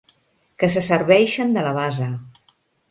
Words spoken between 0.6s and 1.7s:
Que se serveixen de